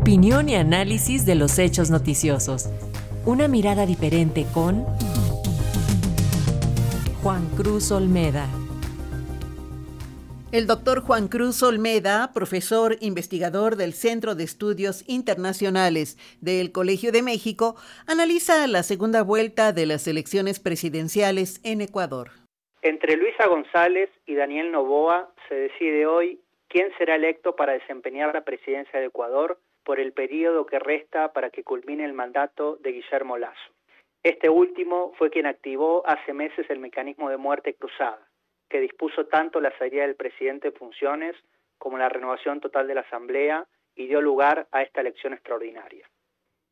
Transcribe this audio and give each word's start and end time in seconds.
Opinión 0.00 0.48
y 0.48 0.54
análisis 0.54 1.26
de 1.26 1.34
los 1.34 1.58
hechos 1.58 1.90
noticiosos. 1.90 2.70
Una 3.26 3.48
mirada 3.48 3.84
diferente 3.84 4.46
con 4.54 4.86
Juan 7.22 7.46
Cruz 7.54 7.92
Olmeda. 7.92 8.46
El 10.52 10.66
doctor 10.66 11.02
Juan 11.02 11.28
Cruz 11.28 11.62
Olmeda, 11.62 12.30
profesor 12.32 12.96
investigador 13.00 13.76
del 13.76 13.92
Centro 13.92 14.34
de 14.34 14.44
Estudios 14.44 15.06
Internacionales 15.06 16.16
del 16.40 16.72
Colegio 16.72 17.12
de 17.12 17.22
México, 17.22 17.76
analiza 18.06 18.66
la 18.68 18.82
segunda 18.82 19.22
vuelta 19.22 19.72
de 19.72 19.84
las 19.84 20.08
elecciones 20.08 20.60
presidenciales 20.60 21.60
en 21.62 21.82
Ecuador. 21.82 22.30
Entre 22.80 23.18
Luisa 23.18 23.46
González 23.46 24.08
y 24.24 24.34
Daniel 24.34 24.72
Novoa 24.72 25.30
se 25.46 25.54
decide 25.56 26.06
hoy 26.06 26.40
quién 26.68 26.88
será 26.96 27.16
electo 27.16 27.54
para 27.54 27.74
desempeñar 27.74 28.32
la 28.32 28.44
presidencia 28.44 28.98
de 28.98 29.06
Ecuador 29.06 29.60
por 29.90 29.98
el 29.98 30.12
periodo 30.12 30.66
que 30.66 30.78
resta 30.78 31.32
para 31.32 31.50
que 31.50 31.64
culmine 31.64 32.04
el 32.04 32.12
mandato 32.12 32.76
de 32.76 32.92
Guillermo 32.92 33.36
Lazo. 33.38 33.72
Este 34.22 34.48
último 34.48 35.12
fue 35.18 35.30
quien 35.30 35.46
activó 35.46 36.06
hace 36.06 36.32
meses 36.32 36.64
el 36.70 36.78
mecanismo 36.78 37.28
de 37.28 37.36
muerte 37.36 37.74
cruzada, 37.74 38.24
que 38.68 38.78
dispuso 38.78 39.26
tanto 39.26 39.60
la 39.60 39.76
salida 39.78 40.02
del 40.02 40.14
presidente 40.14 40.68
en 40.68 40.74
funciones 40.74 41.34
como 41.76 41.98
la 41.98 42.08
renovación 42.08 42.60
total 42.60 42.86
de 42.86 42.94
la 42.94 43.00
Asamblea 43.00 43.66
y 43.96 44.06
dio 44.06 44.20
lugar 44.20 44.68
a 44.70 44.82
esta 44.82 45.00
elección 45.00 45.32
extraordinaria. 45.32 46.08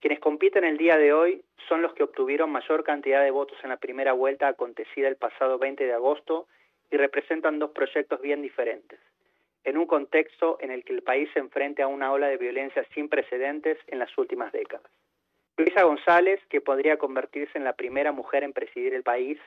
Quienes 0.00 0.18
compiten 0.18 0.64
el 0.64 0.78
día 0.78 0.96
de 0.96 1.12
hoy 1.12 1.44
son 1.68 1.82
los 1.82 1.92
que 1.92 2.04
obtuvieron 2.04 2.50
mayor 2.50 2.82
cantidad 2.82 3.22
de 3.22 3.30
votos 3.30 3.58
en 3.62 3.68
la 3.68 3.76
primera 3.76 4.14
vuelta 4.14 4.48
acontecida 4.48 5.08
el 5.08 5.16
pasado 5.16 5.58
20 5.58 5.84
de 5.84 5.92
agosto 5.92 6.46
y 6.90 6.96
representan 6.96 7.58
dos 7.58 7.72
proyectos 7.72 8.22
bien 8.22 8.40
diferentes, 8.40 8.98
en 9.64 9.76
un 9.76 9.86
contexto 9.86 10.58
en 10.60 10.70
el 10.70 10.84
que 10.84 10.92
el 10.92 11.02
país 11.02 11.28
se 11.32 11.38
enfrenta 11.38 11.84
a 11.84 11.88
una 11.88 12.12
ola 12.12 12.28
de 12.28 12.36
violencia 12.36 12.84
sin 12.94 13.08
precedentes 13.08 13.78
en 13.86 13.98
las 13.98 14.16
últimas 14.18 14.52
décadas. 14.52 14.90
Luisa 15.56 15.84
González, 15.84 16.40
que 16.48 16.60
podría 16.60 16.96
convertirse 16.96 17.58
en 17.58 17.64
la 17.64 17.74
primera 17.74 18.12
mujer 18.12 18.42
en 18.42 18.52
presidir 18.52 18.94
el 18.94 19.02
país, 19.02 19.38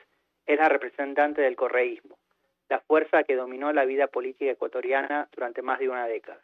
es 0.46 0.58
la 0.58 0.68
representante 0.68 1.42
del 1.42 1.56
correísmo, 1.56 2.16
la 2.68 2.80
fuerza 2.80 3.24
que 3.24 3.36
dominó 3.36 3.72
la 3.72 3.84
vida 3.84 4.06
política 4.06 4.52
ecuatoriana 4.52 5.28
durante 5.32 5.62
más 5.62 5.78
de 5.80 5.88
una 5.88 6.06
década. 6.06 6.40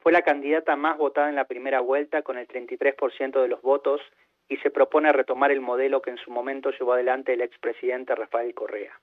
Fue 0.00 0.12
la 0.12 0.22
candidata 0.22 0.76
más 0.76 0.98
votada 0.98 1.28
en 1.28 1.36
la 1.36 1.44
primera 1.44 1.80
vuelta 1.80 2.22
con 2.22 2.38
el 2.38 2.46
33% 2.46 3.40
de 3.40 3.48
los 3.48 3.60
votos 3.62 4.00
y 4.48 4.56
se 4.58 4.70
propone 4.70 5.12
retomar 5.12 5.50
el 5.50 5.60
modelo 5.60 6.02
que 6.02 6.10
en 6.10 6.18
su 6.18 6.30
momento 6.30 6.70
llevó 6.70 6.94
adelante 6.94 7.32
el 7.32 7.40
expresidente 7.40 8.14
Rafael 8.14 8.54
Correa. 8.54 8.98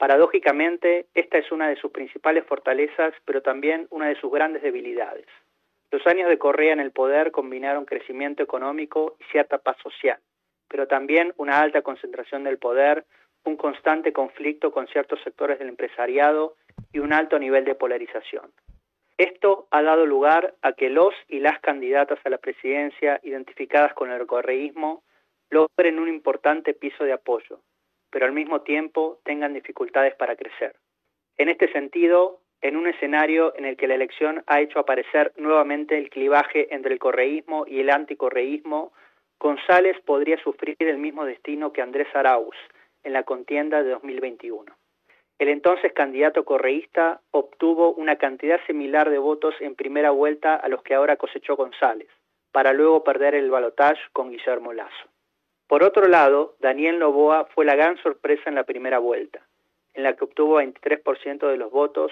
Paradójicamente, 0.00 1.08
esta 1.12 1.36
es 1.36 1.52
una 1.52 1.68
de 1.68 1.76
sus 1.76 1.90
principales 1.90 2.46
fortalezas, 2.46 3.12
pero 3.26 3.42
también 3.42 3.86
una 3.90 4.08
de 4.08 4.14
sus 4.14 4.32
grandes 4.32 4.62
debilidades. 4.62 5.26
Los 5.90 6.06
años 6.06 6.30
de 6.30 6.38
Correa 6.38 6.72
en 6.72 6.80
el 6.80 6.90
poder 6.90 7.30
combinaron 7.30 7.84
crecimiento 7.84 8.42
económico 8.42 9.16
y 9.20 9.24
cierta 9.24 9.58
paz 9.58 9.76
social, 9.82 10.18
pero 10.68 10.88
también 10.88 11.34
una 11.36 11.60
alta 11.60 11.82
concentración 11.82 12.44
del 12.44 12.56
poder, 12.56 13.04
un 13.44 13.58
constante 13.58 14.10
conflicto 14.14 14.72
con 14.72 14.86
ciertos 14.86 15.20
sectores 15.22 15.58
del 15.58 15.68
empresariado 15.68 16.56
y 16.94 17.00
un 17.00 17.12
alto 17.12 17.38
nivel 17.38 17.66
de 17.66 17.74
polarización. 17.74 18.50
Esto 19.18 19.68
ha 19.70 19.82
dado 19.82 20.06
lugar 20.06 20.54
a 20.62 20.72
que 20.72 20.88
los 20.88 21.12
y 21.28 21.40
las 21.40 21.60
candidatas 21.60 22.18
a 22.24 22.30
la 22.30 22.38
presidencia 22.38 23.20
identificadas 23.22 23.92
con 23.92 24.10
el 24.10 24.26
correísmo 24.26 25.02
logren 25.50 25.98
un 25.98 26.08
importante 26.08 26.72
piso 26.72 27.04
de 27.04 27.12
apoyo, 27.12 27.60
pero 28.10 28.26
al 28.26 28.32
mismo 28.32 28.62
tiempo 28.62 29.20
tengan 29.24 29.54
dificultades 29.54 30.14
para 30.14 30.36
crecer. 30.36 30.74
En 31.36 31.48
este 31.48 31.70
sentido, 31.72 32.40
en 32.60 32.76
un 32.76 32.86
escenario 32.86 33.54
en 33.56 33.64
el 33.64 33.76
que 33.76 33.88
la 33.88 33.94
elección 33.94 34.42
ha 34.46 34.60
hecho 34.60 34.78
aparecer 34.78 35.32
nuevamente 35.36 35.96
el 35.96 36.10
clivaje 36.10 36.74
entre 36.74 36.92
el 36.92 36.98
correísmo 36.98 37.64
y 37.66 37.80
el 37.80 37.90
anticorreísmo, 37.90 38.92
González 39.38 39.96
podría 40.04 40.36
sufrir 40.42 40.76
el 40.80 40.98
mismo 40.98 41.24
destino 41.24 41.72
que 41.72 41.80
Andrés 41.80 42.08
Arauz 42.14 42.56
en 43.02 43.14
la 43.14 43.22
contienda 43.22 43.82
de 43.82 43.90
2021. 43.90 44.76
El 45.38 45.48
entonces 45.48 45.94
candidato 45.94 46.44
correísta 46.44 47.22
obtuvo 47.30 47.94
una 47.94 48.16
cantidad 48.16 48.60
similar 48.66 49.08
de 49.08 49.16
votos 49.16 49.54
en 49.60 49.74
primera 49.74 50.10
vuelta 50.10 50.54
a 50.54 50.68
los 50.68 50.82
que 50.82 50.92
ahora 50.92 51.16
cosechó 51.16 51.56
González, 51.56 52.08
para 52.52 52.74
luego 52.74 53.02
perder 53.02 53.34
el 53.34 53.50
balotaje 53.50 54.02
con 54.12 54.30
Guillermo 54.30 54.74
Lazo. 54.74 55.08
Por 55.70 55.84
otro 55.84 56.08
lado, 56.08 56.56
Daniel 56.58 56.98
Novoa 56.98 57.44
fue 57.54 57.64
la 57.64 57.76
gran 57.76 57.96
sorpresa 57.98 58.42
en 58.46 58.56
la 58.56 58.64
primera 58.64 58.98
vuelta, 58.98 59.46
en 59.94 60.02
la 60.02 60.16
que 60.16 60.24
obtuvo 60.24 60.60
23% 60.60 61.48
de 61.48 61.56
los 61.56 61.70
votos 61.70 62.10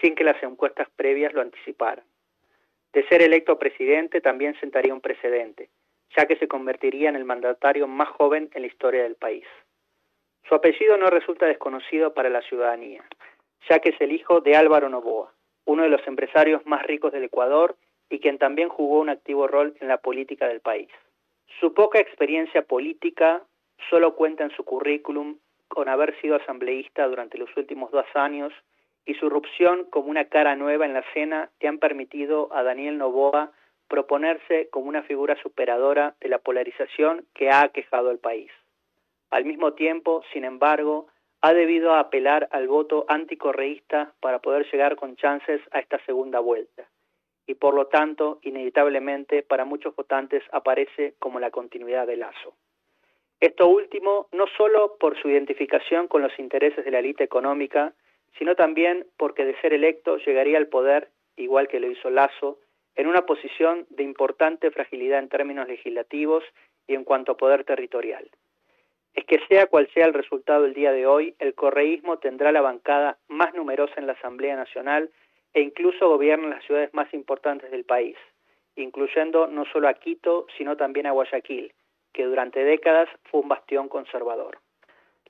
sin 0.00 0.14
que 0.14 0.22
las 0.22 0.40
encuestas 0.44 0.88
previas 0.94 1.34
lo 1.34 1.40
anticiparan. 1.40 2.04
De 2.92 3.04
ser 3.08 3.20
electo 3.22 3.58
presidente 3.58 4.20
también 4.20 4.54
sentaría 4.60 4.94
un 4.94 5.00
precedente, 5.00 5.70
ya 6.16 6.26
que 6.26 6.36
se 6.36 6.46
convertiría 6.46 7.08
en 7.08 7.16
el 7.16 7.24
mandatario 7.24 7.88
más 7.88 8.10
joven 8.10 8.48
en 8.54 8.62
la 8.62 8.68
historia 8.68 9.02
del 9.02 9.16
país. 9.16 9.46
Su 10.48 10.54
apellido 10.54 10.96
no 10.96 11.10
resulta 11.10 11.46
desconocido 11.46 12.14
para 12.14 12.30
la 12.30 12.42
ciudadanía, 12.42 13.02
ya 13.68 13.80
que 13.80 13.88
es 13.88 14.00
el 14.00 14.12
hijo 14.12 14.40
de 14.40 14.54
Álvaro 14.54 14.88
Novoa, 14.88 15.34
uno 15.64 15.82
de 15.82 15.88
los 15.88 16.06
empresarios 16.06 16.64
más 16.64 16.84
ricos 16.84 17.10
del 17.10 17.24
Ecuador 17.24 17.74
y 18.08 18.20
quien 18.20 18.38
también 18.38 18.68
jugó 18.68 19.00
un 19.00 19.08
activo 19.08 19.48
rol 19.48 19.74
en 19.80 19.88
la 19.88 19.96
política 19.96 20.46
del 20.46 20.60
país. 20.60 20.90
Su 21.58 21.74
poca 21.74 21.98
experiencia 21.98 22.62
política 22.62 23.42
solo 23.88 24.14
cuenta 24.14 24.44
en 24.44 24.50
su 24.50 24.64
currículum 24.64 25.38
con 25.68 25.88
haber 25.88 26.18
sido 26.20 26.36
asambleísta 26.36 27.06
durante 27.08 27.38
los 27.38 27.54
últimos 27.56 27.90
dos 27.90 28.06
años 28.14 28.52
y 29.04 29.14
su 29.14 29.26
irrupción 29.26 29.84
como 29.90 30.08
una 30.08 30.26
cara 30.26 30.56
nueva 30.56 30.86
en 30.86 30.94
la 30.94 31.00
escena 31.00 31.50
que 31.58 31.68
han 31.68 31.78
permitido 31.78 32.48
a 32.52 32.62
Daniel 32.62 32.98
Novoa 32.98 33.52
proponerse 33.88 34.68
como 34.70 34.88
una 34.88 35.02
figura 35.02 35.36
superadora 35.42 36.14
de 36.20 36.28
la 36.28 36.38
polarización 36.38 37.26
que 37.34 37.50
ha 37.50 37.62
aquejado 37.62 38.10
al 38.10 38.18
país. 38.18 38.50
Al 39.30 39.44
mismo 39.44 39.72
tiempo, 39.72 40.22
sin 40.32 40.44
embargo, 40.44 41.08
ha 41.40 41.52
debido 41.52 41.94
apelar 41.94 42.48
al 42.52 42.68
voto 42.68 43.04
anticorreísta 43.08 44.12
para 44.20 44.40
poder 44.40 44.66
llegar 44.70 44.96
con 44.96 45.16
chances 45.16 45.60
a 45.72 45.80
esta 45.80 45.98
segunda 46.04 46.38
vuelta. 46.38 46.88
Y 47.50 47.56
por 47.56 47.74
lo 47.74 47.88
tanto, 47.88 48.38
inevitablemente, 48.42 49.42
para 49.42 49.64
muchos 49.64 49.96
votantes 49.96 50.44
aparece 50.52 51.14
como 51.18 51.40
la 51.40 51.50
continuidad 51.50 52.06
de 52.06 52.16
Lazo. 52.16 52.54
Esto 53.40 53.66
último 53.66 54.28
no 54.30 54.46
solo 54.56 54.96
por 55.00 55.20
su 55.20 55.28
identificación 55.28 56.06
con 56.06 56.22
los 56.22 56.38
intereses 56.38 56.84
de 56.84 56.92
la 56.92 57.00
élite 57.00 57.24
económica, 57.24 57.92
sino 58.38 58.54
también 58.54 59.04
porque 59.16 59.44
de 59.44 59.60
ser 59.60 59.72
electo 59.72 60.18
llegaría 60.18 60.58
al 60.58 60.68
poder, 60.68 61.08
igual 61.34 61.66
que 61.66 61.80
lo 61.80 61.90
hizo 61.90 62.08
Lazo, 62.08 62.60
en 62.94 63.08
una 63.08 63.26
posición 63.26 63.84
de 63.90 64.04
importante 64.04 64.70
fragilidad 64.70 65.18
en 65.18 65.28
términos 65.28 65.66
legislativos 65.66 66.44
y 66.86 66.94
en 66.94 67.02
cuanto 67.02 67.32
a 67.32 67.36
poder 67.36 67.64
territorial 67.64 68.30
es 69.14 69.24
que 69.24 69.40
sea 69.48 69.66
cual 69.66 69.88
sea 69.92 70.06
el 70.06 70.14
resultado 70.14 70.64
el 70.64 70.72
día 70.72 70.92
de 70.92 71.04
hoy, 71.04 71.34
el 71.40 71.54
correísmo 71.54 72.18
tendrá 72.18 72.52
la 72.52 72.60
bancada 72.60 73.18
más 73.26 73.52
numerosa 73.54 73.94
en 73.96 74.06
la 74.06 74.12
Asamblea 74.12 74.54
Nacional 74.54 75.10
e 75.54 75.60
incluso 75.60 76.08
gobierna 76.08 76.48
las 76.48 76.64
ciudades 76.64 76.92
más 76.94 77.12
importantes 77.12 77.70
del 77.70 77.84
país, 77.84 78.16
incluyendo 78.76 79.46
no 79.46 79.64
solo 79.66 79.88
a 79.88 79.94
Quito, 79.94 80.46
sino 80.56 80.76
también 80.76 81.06
a 81.06 81.12
Guayaquil, 81.12 81.72
que 82.12 82.24
durante 82.24 82.64
décadas 82.64 83.08
fue 83.24 83.40
un 83.40 83.48
bastión 83.48 83.88
conservador. 83.88 84.58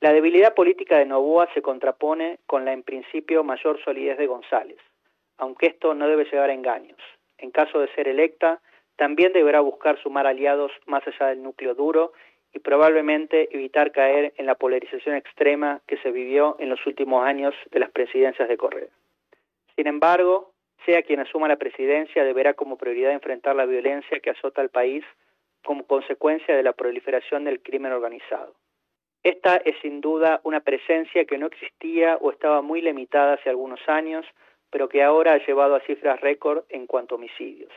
La 0.00 0.12
debilidad 0.12 0.54
política 0.54 0.98
de 0.98 1.04
Novoa 1.04 1.48
se 1.53 1.60
contrapone 1.60 2.38
con 2.47 2.64
la 2.64 2.72
en 2.72 2.82
principio 2.82 3.44
mayor 3.44 3.82
solidez 3.84 4.16
de 4.16 4.26
González, 4.26 4.78
aunque 5.36 5.66
esto 5.66 5.94
no 5.94 6.09
debe 6.09 6.25
llevar 6.25 6.50
a 6.50 6.54
engaños. 6.54 6.98
En 7.36 7.50
caso 7.50 7.80
de 7.80 7.92
ser 7.94 8.09
electa, 8.09 8.60
también 8.97 9.32
deberá 9.32 9.60
buscar 9.60 9.98
sumar 9.98 10.26
aliados 10.26 10.72
más 10.86 11.06
allá 11.06 11.28
del 11.28 11.42
núcleo 11.42 11.75
duro 11.75 12.12
y 12.53 12.59
probablemente 12.59 13.48
evitar 13.54 13.92
caer 13.92 14.32
en 14.36 14.47
la 14.47 14.54
polarización 14.54 15.16
extrema 15.16 15.80
que 15.86 15.97
se 15.98 16.10
vivió 16.10 16.56
en 16.59 16.69
los 16.69 16.84
últimos 16.86 17.25
años 17.25 17.54
de 17.70 17.80
las 17.80 17.91
presidencias 17.91 18.48
de 18.48 18.56
Correa. 18.56 18.88
Sin 19.80 19.86
embargo, 19.86 20.52
sea 20.84 21.02
quien 21.02 21.20
asuma 21.20 21.48
la 21.48 21.56
presidencia, 21.56 22.22
deberá 22.22 22.52
como 22.52 22.76
prioridad 22.76 23.12
enfrentar 23.12 23.56
la 23.56 23.64
violencia 23.64 24.21
que 24.21 24.28
azota 24.28 24.60
al 24.60 24.68
país 24.68 25.03
como 25.65 25.86
consecuencia 25.86 26.54
de 26.54 26.62
la 26.62 26.74
proliferación 26.74 27.44
del 27.44 27.62
crimen 27.62 27.91
organizado. 27.91 28.53
Esta 29.22 29.56
es 29.56 29.74
sin 29.80 30.03
duda 30.03 30.42
una 30.44 30.60
presencia 30.60 31.24
que 31.24 31.38
no 31.38 31.47
existía 31.47 32.18
o 32.21 32.30
estaba 32.30 32.60
muy 32.60 32.82
limitada 32.82 33.32
hace 33.32 33.48
algunos 33.48 33.80
años, 33.88 34.27
pero 34.68 34.91
que 34.91 35.03
ahora 35.03 35.32
ha 35.32 35.47
llevado 35.47 35.77
a 35.77 35.80
cifras 35.80 36.21
récord 36.21 36.65
en 36.68 36.86
cuanto 36.86 37.15
a 37.15 37.16
homicidios. 37.16 37.72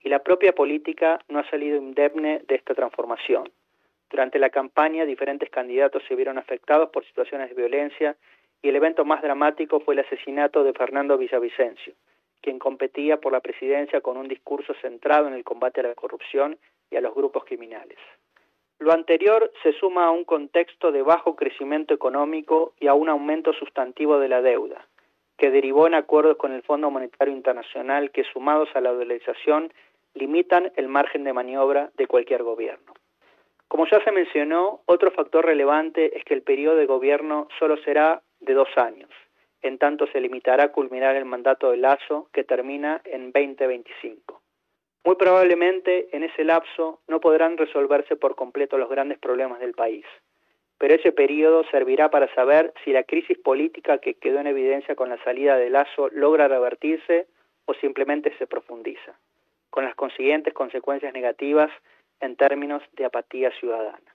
Y 0.00 0.08
la 0.08 0.24
propia 0.24 0.56
política 0.56 1.20
no 1.28 1.38
ha 1.38 1.48
salido 1.50 1.76
indemne 1.76 2.42
de 2.48 2.56
esta 2.56 2.74
transformación. 2.74 3.48
Durante 4.10 4.40
la 4.40 4.50
campaña, 4.50 5.04
diferentes 5.04 5.50
candidatos 5.50 6.02
se 6.08 6.16
vieron 6.16 6.36
afectados 6.36 6.90
por 6.90 7.06
situaciones 7.06 7.48
de 7.48 7.54
violencia 7.54 8.16
y 8.62 8.68
el 8.68 8.76
evento 8.76 9.04
más 9.04 9.22
dramático 9.22 9.80
fue 9.80 9.94
el 9.94 10.00
asesinato 10.00 10.64
de 10.64 10.72
Fernando 10.72 11.16
Villavicencio, 11.16 11.94
quien 12.40 12.58
competía 12.58 13.18
por 13.18 13.32
la 13.32 13.40
presidencia 13.40 14.00
con 14.00 14.16
un 14.16 14.28
discurso 14.28 14.74
centrado 14.80 15.28
en 15.28 15.34
el 15.34 15.44
combate 15.44 15.80
a 15.80 15.84
la 15.84 15.94
corrupción 15.94 16.58
y 16.90 16.96
a 16.96 17.00
los 17.00 17.14
grupos 17.14 17.44
criminales. 17.44 17.98
Lo 18.78 18.92
anterior 18.92 19.50
se 19.62 19.72
suma 19.72 20.06
a 20.06 20.10
un 20.10 20.24
contexto 20.24 20.92
de 20.92 21.02
bajo 21.02 21.34
crecimiento 21.34 21.94
económico 21.94 22.74
y 22.78 22.86
a 22.86 22.94
un 22.94 23.08
aumento 23.08 23.52
sustantivo 23.52 24.20
de 24.20 24.28
la 24.28 24.40
deuda, 24.40 24.86
que 25.36 25.50
derivó 25.50 25.86
en 25.86 25.94
acuerdos 25.94 26.36
con 26.36 26.52
el 26.52 26.62
Fondo 26.62 26.90
Monetario 26.90 27.34
Internacional 27.34 28.12
que 28.12 28.24
sumados 28.24 28.68
a 28.74 28.80
la 28.80 28.92
dolarización 28.92 29.72
limitan 30.14 30.72
el 30.76 30.88
margen 30.88 31.24
de 31.24 31.32
maniobra 31.32 31.90
de 31.96 32.06
cualquier 32.06 32.42
gobierno. 32.42 32.94
Como 33.66 33.86
ya 33.86 34.02
se 34.02 34.12
mencionó, 34.12 34.80
otro 34.86 35.10
factor 35.10 35.44
relevante 35.44 36.16
es 36.16 36.24
que 36.24 36.34
el 36.34 36.42
periodo 36.42 36.76
de 36.76 36.86
gobierno 36.86 37.48
solo 37.58 37.76
será 37.78 38.22
de 38.40 38.54
dos 38.54 38.68
años, 38.76 39.10
en 39.62 39.78
tanto 39.78 40.06
se 40.08 40.20
limitará 40.20 40.64
a 40.64 40.72
culminar 40.72 41.16
el 41.16 41.24
mandato 41.24 41.70
de 41.70 41.78
Lazo 41.78 42.28
que 42.32 42.44
termina 42.44 43.00
en 43.04 43.32
2025. 43.32 44.40
Muy 45.04 45.16
probablemente 45.16 46.14
en 46.16 46.22
ese 46.22 46.44
lapso 46.44 47.00
no 47.08 47.20
podrán 47.20 47.56
resolverse 47.56 48.16
por 48.16 48.34
completo 48.34 48.78
los 48.78 48.90
grandes 48.90 49.18
problemas 49.18 49.60
del 49.60 49.72
país, 49.72 50.04
pero 50.76 50.94
ese 50.94 51.12
periodo 51.12 51.64
servirá 51.70 52.10
para 52.10 52.32
saber 52.34 52.72
si 52.84 52.92
la 52.92 53.04
crisis 53.04 53.38
política 53.38 53.98
que 53.98 54.14
quedó 54.14 54.38
en 54.38 54.46
evidencia 54.46 54.94
con 54.94 55.08
la 55.08 55.22
salida 55.24 55.56
de 55.56 55.70
Lazo 55.70 56.08
logra 56.10 56.46
revertirse 56.48 57.26
o 57.64 57.74
simplemente 57.74 58.36
se 58.38 58.46
profundiza, 58.46 59.18
con 59.70 59.84
las 59.84 59.94
consiguientes 59.94 60.54
consecuencias 60.54 61.12
negativas 61.12 61.70
en 62.20 62.36
términos 62.36 62.82
de 62.92 63.04
apatía 63.04 63.50
ciudadana. 63.58 64.14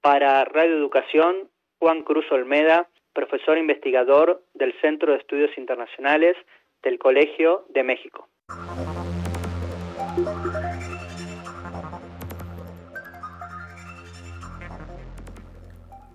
Para 0.00 0.44
Radio 0.44 0.76
Educación, 0.76 1.48
Juan 1.78 2.02
Cruz 2.02 2.30
Olmeda, 2.32 2.88
profesor 3.12 3.58
investigador 3.58 4.42
del 4.54 4.72
Centro 4.80 5.12
de 5.12 5.18
Estudios 5.18 5.56
Internacionales 5.56 6.36
del 6.82 6.98
Colegio 6.98 7.64
de 7.70 7.82
México. 7.82 8.28